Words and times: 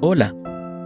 Hola 0.00 0.32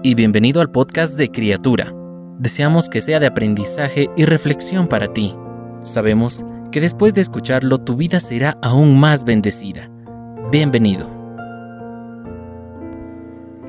y 0.03 0.15
bienvenido 0.15 0.63
al 0.63 0.71
podcast 0.71 1.19
de 1.19 1.29
Criatura. 1.29 1.93
Deseamos 2.39 2.89
que 2.89 3.03
sea 3.03 3.21
de 3.21 3.27
aprendizaje 3.27 4.09
y 4.17 4.25
reflexión 4.25 4.89
para 4.89 5.13
ti. 5.13 5.37
Sabemos 5.81 6.47
que 6.71 6.81
después 6.81 7.13
de 7.13 7.21
escucharlo 7.21 7.77
tu 7.77 7.95
vida 7.95 8.21
será 8.21 8.57
aún 8.63 8.99
más 8.99 9.25
bendecida. 9.25 9.91
Bienvenido. 10.51 11.07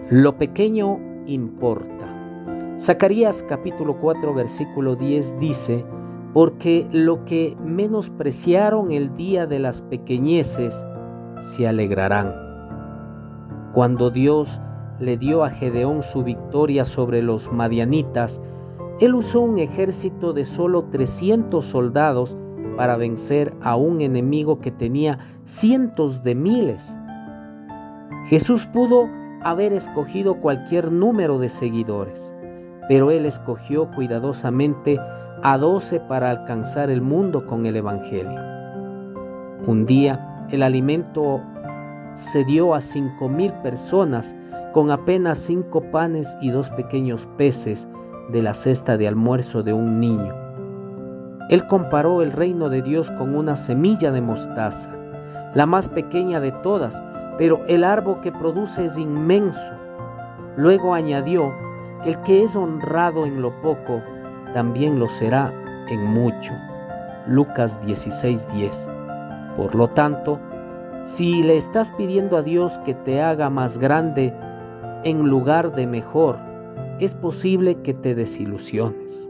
Lo 0.10 0.38
pequeño 0.38 1.02
importa. 1.26 2.07
Zacarías 2.80 3.44
capítulo 3.44 4.00
4 4.00 4.34
versículo 4.34 4.96
10 4.96 5.39
dice, 5.39 5.86
porque 6.34 6.88
lo 6.89 7.25
que 7.25 7.57
menospreciaron 7.62 8.94
el 8.94 9.14
día 9.14 9.46
de 9.46 9.60
las 9.60 9.82
pequeñeces, 9.82 10.88
se 11.36 11.68
alegrarán. 11.68 12.34
Cuando 13.73 14.10
Dios 14.10 14.62
le 15.00 15.18
dio 15.18 15.44
a 15.44 15.49
Gedeón 15.49 16.02
su 16.04 16.23
victoria 16.23 16.86
sobre 16.86 17.22
los 17.22 17.52
madianitas, 17.52 18.41
él 18.99 19.16
usó 19.16 19.41
un 19.41 19.58
ejército 19.59 20.34
de 20.34 20.45
solo 20.45 20.85
300 20.85 21.66
soldados 21.66 22.38
para 22.77 22.95
vencer 22.95 23.54
a 23.62 23.76
un 23.76 24.02
enemigo 24.02 24.59
que 24.59 24.71
tenía 24.71 25.20
cientos 25.45 26.23
de 26.23 26.35
miles. 26.35 26.99
Jesús 28.27 28.66
pudo 28.68 29.08
haber 29.44 29.73
escogido 29.73 30.40
cualquier 30.40 30.91
número 30.91 31.40
de 31.40 31.49
seguidores, 31.49 32.34
pero 32.88 33.12
él 33.12 33.26
escogió 33.26 33.91
cuidadosamente 33.91 34.99
a 35.44 35.57
doce 35.57 35.99
para 35.99 36.30
alcanzar 36.30 36.90
el 36.90 37.02
mundo 37.02 37.46
con 37.46 37.66
el 37.66 37.76
Evangelio. 37.76 38.40
Un 39.68 39.85
día 39.85 40.46
el 40.49 40.63
alimento 40.63 41.41
se 42.13 42.44
dio 42.44 42.73
a 42.73 42.81
cinco 42.81 43.27
mil 43.27 43.52
personas 43.53 44.35
con 44.71 44.91
apenas 44.91 45.38
cinco 45.38 45.81
panes 45.91 46.38
y 46.41 46.49
dos 46.49 46.70
pequeños 46.71 47.27
peces 47.38 47.88
de 48.29 48.41
la 48.41 48.54
cesta 48.54 48.98
de 48.98 49.07
almuerzo 49.07 49.63
de 49.63 49.74
un 49.74 49.99
niño. 49.99 50.34
Él 51.49 51.68
comparó 51.68 52.21
el 52.21 52.32
reino 52.32 52.70
de 52.70 52.82
Dios 52.82 53.12
con 53.12 53.35
una 53.35 53.55
semilla 53.55 54.12
de 54.12 54.21
mostaza, 54.21 54.90
la 55.54 55.65
más 55.65 55.90
pequeña 55.90 56.40
de 56.40 56.51
todas, 56.51 57.04
pero 57.38 57.63
el 57.68 57.84
árbol 57.84 58.21
que 58.21 58.32
produce 58.32 58.85
es 58.85 58.98
inmenso. 58.98 59.73
Luego 60.55 60.93
añadió, 60.93 61.51
el 62.05 62.20
que 62.21 62.43
es 62.43 62.55
honrado 62.55 63.26
en 63.26 63.41
lo 63.41 63.62
poco, 63.62 64.01
también 64.53 65.00
lo 65.00 65.07
será 65.07 65.53
en 65.90 66.03
mucho. 66.06 66.53
Lucas 67.28 67.79
16:10. 67.85 68.90
Por 69.57 69.75
lo 69.75 69.90
tanto, 69.90 70.40
si 71.03 71.44
le 71.44 71.57
estás 71.57 71.91
pidiendo 71.91 72.38
a 72.38 72.41
Dios 72.41 72.79
que 72.79 72.94
te 72.94 73.22
haga 73.22 73.50
más 73.50 73.78
grande 73.78 74.34
en 75.03 75.28
lugar 75.28 75.75
de 75.75 75.85
mejor, 75.85 76.40
es 77.00 77.13
posible 77.13 77.81
que 77.81 77.94
te 77.94 78.16
desilusiones. 78.16 79.29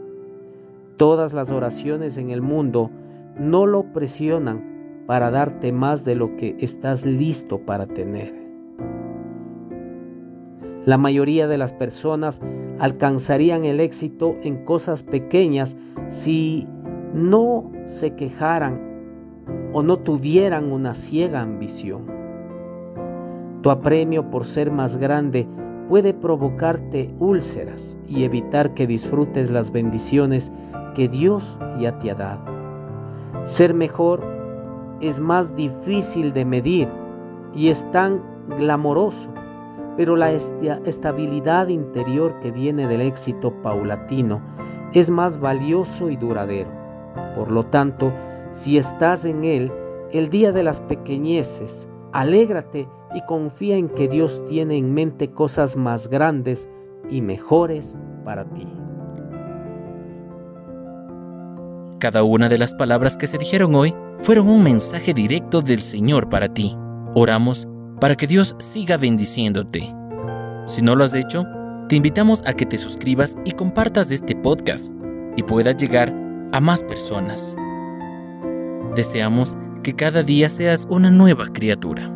Todas 0.97 1.33
las 1.33 1.49
oraciones 1.49 2.17
en 2.17 2.30
el 2.30 2.41
mundo 2.41 2.91
no 3.39 3.65
lo 3.65 3.91
presionan 3.91 5.03
para 5.07 5.31
darte 5.31 5.71
más 5.71 6.05
de 6.05 6.13
lo 6.13 6.35
que 6.35 6.55
estás 6.59 7.05
listo 7.05 7.59
para 7.59 7.87
tener. 7.87 8.33
La 10.85 10.97
mayoría 10.97 11.47
de 11.47 11.58
las 11.58 11.73
personas 11.73 12.39
alcanzarían 12.77 13.65
el 13.65 13.80
éxito 13.80 14.35
en 14.43 14.63
cosas 14.63 15.02
pequeñas 15.02 15.75
si 16.09 16.67
no 17.13 17.71
se 17.85 18.15
quejaran 18.15 18.92
o 19.73 19.83
no 19.83 19.97
tuvieran 19.97 20.71
una 20.71 20.93
ciega 20.93 21.41
ambición. 21.41 22.05
Tu 23.61 23.69
apremio 23.69 24.30
por 24.30 24.45
ser 24.45 24.71
más 24.71 24.97
grande 24.97 25.47
puede 25.88 26.13
provocarte 26.13 27.13
úlceras 27.19 27.97
y 28.07 28.23
evitar 28.23 28.73
que 28.73 28.88
disfrutes 28.88 29.52
las 29.52 29.71
bendiciones 29.71 30.53
que 30.95 31.07
Dios 31.07 31.59
ya 31.80 31.98
te 31.99 32.11
ha 32.11 32.15
dado. 32.15 32.45
Ser 33.45 33.73
mejor 33.73 34.23
es 35.02 35.20
más 35.20 35.55
difícil 35.55 36.33
de 36.33 36.45
medir 36.45 36.87
y 37.53 37.69
es 37.69 37.89
tan 37.92 38.21
glamoroso 38.58 39.33
pero 39.95 40.15
la 40.15 40.31
estabilidad 40.31 41.67
interior 41.67 42.39
que 42.39 42.52
viene 42.52 42.87
del 42.87 43.02
éxito 43.02 43.61
paulatino 43.61 44.42
es 44.93 45.09
más 45.09 45.39
valioso 45.39 46.09
y 46.09 46.17
duradero. 46.17 46.69
Por 47.36 47.52
lo 47.52 47.65
tanto, 47.65 48.11
si 48.53 48.77
estás 48.77 49.25
en 49.25 49.43
él, 49.43 49.71
el 50.11 50.30
día 50.30 50.52
de 50.52 50.61
las 50.61 50.80
pequeñeces, 50.80 51.89
alégrate 52.11 52.87
y 53.15 53.21
confía 53.25 53.77
en 53.77 53.89
que 53.89 54.08
Dios 54.08 54.43
tiene 54.45 54.77
en 54.77 54.93
mente 54.93 55.31
cosas 55.31 55.75
más 55.75 56.08
grandes 56.08 56.69
y 57.09 57.21
mejores 57.21 57.97
para 58.23 58.45
ti. 58.45 58.67
Cada 61.99 62.23
una 62.23 62.47
de 62.47 62.59
las 62.59 62.75
palabras 62.75 63.17
que 63.17 63.27
se 63.27 63.39
dijeron 63.39 63.73
hoy 63.73 63.95
fueron 64.19 64.47
un 64.47 64.63
mensaje 64.63 65.13
directo 65.13 65.61
del 65.61 65.80
Señor 65.80 66.30
para 66.30 66.53
ti. 66.53 66.77
Oramos 67.15 67.67
para 67.99 68.15
que 68.15 68.27
Dios 68.27 68.55
siga 68.59 68.97
bendiciéndote. 68.97 69.95
Si 70.67 70.81
no 70.81 70.95
lo 70.95 71.05
has 71.05 71.15
hecho, 71.15 71.43
te 71.89 71.95
invitamos 71.95 72.43
a 72.45 72.53
que 72.53 72.65
te 72.65 72.77
suscribas 72.77 73.36
y 73.45 73.53
compartas 73.53 74.11
este 74.11 74.36
podcast 74.36 74.92
y 75.37 75.43
puedas 75.43 75.75
llegar 75.77 76.13
a 76.52 76.59
más 76.59 76.83
personas. 76.83 77.55
Deseamos 78.95 79.58
que 79.81 79.95
cada 79.95 80.21
día 80.23 80.49
seas 80.49 80.87
una 80.89 81.09
nueva 81.09 81.48
criatura. 81.48 82.11